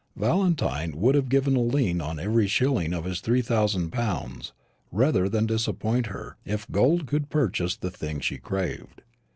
[0.15, 4.51] Valentine would have given a lien on every shilling of his three thousand pounds
[4.91, 9.03] rather than disappoint her, if gold could purchase the thing she craved.